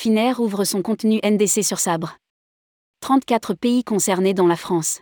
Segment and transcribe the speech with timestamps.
[0.00, 2.18] Finnair ouvre son contenu NDC sur Sabre.
[3.00, 5.00] 34 pays concernés dans la France.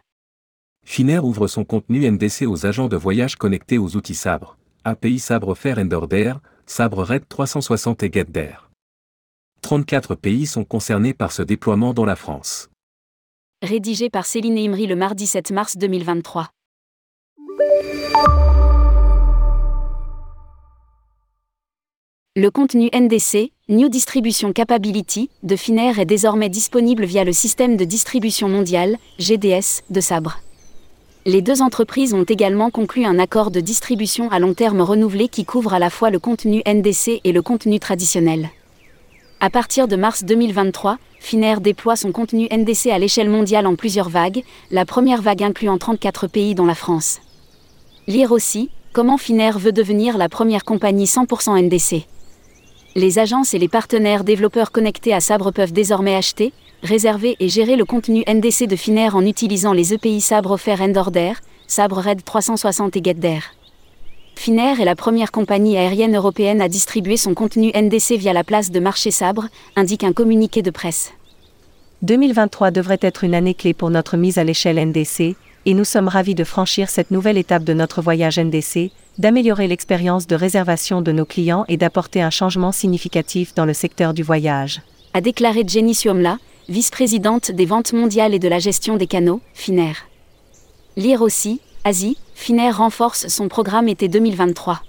[0.86, 5.54] Finnair ouvre son contenu NDC aux agents de voyage connectés aux outils Sabre, API Sabre
[5.54, 6.00] Fair Ender
[6.64, 8.70] Sabre Red 360 et GetDair.
[9.60, 12.70] 34 pays sont concernés par ce déploiement dans la France.
[13.60, 16.48] Rédigé par Céline Imri le mardi 7 mars 2023.
[22.34, 27.84] Le contenu NDC, New Distribution Capability, de Finnair est désormais disponible via le système de
[27.84, 30.38] distribution mondiale, GDS, de Sabre.
[31.24, 35.44] Les deux entreprises ont également conclu un accord de distribution à long terme renouvelé qui
[35.44, 38.50] couvre à la fois le contenu NDC et le contenu traditionnel.
[39.40, 44.10] À partir de mars 2023, Finnair déploie son contenu NDC à l'échelle mondiale en plusieurs
[44.10, 47.18] vagues, la première vague incluant 34 pays dont la France.
[48.06, 52.06] Lire aussi, comment Finnair veut devenir la première compagnie 100% NDC
[52.96, 57.76] les agences et les partenaires développeurs connectés à Sabre peuvent désormais acheter, réserver et gérer
[57.76, 61.34] le contenu NDC de Finnair en utilisant les EPI Sabre offerts Endorder,
[61.66, 63.42] Sabre Red 360 et GetDair.
[64.34, 68.70] Finnair est la première compagnie aérienne européenne à distribuer son contenu NDC via la place
[68.70, 71.12] de marché Sabre, indique un communiqué de presse.
[72.00, 75.36] 2023 devrait être une année clé pour notre mise à l'échelle NDC,
[75.66, 80.26] et nous sommes ravis de franchir cette nouvelle étape de notre voyage NDC, d'améliorer l'expérience
[80.26, 84.82] de réservation de nos clients et d'apporter un changement significatif dans le secteur du voyage.
[85.14, 90.08] A déclaré Jenny Suomla, vice-présidente des ventes mondiales et de la gestion des canaux, Finnair.
[90.96, 94.82] Lire aussi, Asie, Finnair renforce son programme été 2023.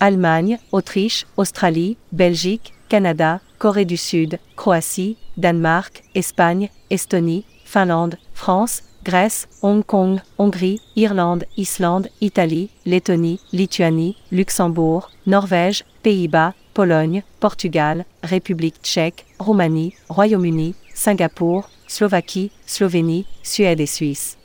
[0.00, 9.46] Allemagne, Autriche, Australie, Belgique, Canada, Corée du Sud, Croatie, Danemark, Espagne, Estonie, Finlande, France, Grèce,
[9.62, 19.26] Hong Kong, Hongrie, Irlande, Islande, Italie, Lettonie, Lituanie, Luxembourg, Norvège, Pays-Bas, Pologne, Portugal, République tchèque,
[19.38, 24.38] Roumanie, Royaume-Uni, Singapour, Slovaquie, Slovénie, Suède et Suisse.